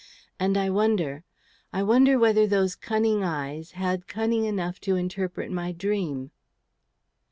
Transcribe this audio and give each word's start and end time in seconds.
And 0.39 0.57
I 0.57 0.71
wonder, 0.71 1.23
I 1.71 1.83
wonder 1.83 2.17
whether 2.17 2.47
those 2.47 2.75
cunning 2.75 3.23
eyes 3.23 3.73
had 3.73 4.07
cunning 4.07 4.45
enough 4.45 4.81
to 4.81 4.95
interpret 4.95 5.51
my 5.51 5.71
dream." 5.71 6.31